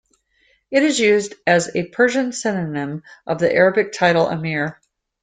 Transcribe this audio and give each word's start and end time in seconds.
It 0.71 0.81
is 0.81 0.99
used 0.99 1.35
as 1.45 1.75
a 1.75 1.85
Persian 1.89 2.31
synonym 2.31 3.03
of 3.27 3.37
the 3.37 3.53
Arabic 3.53 3.91
title 3.91 4.25
"Amir". 4.27 4.81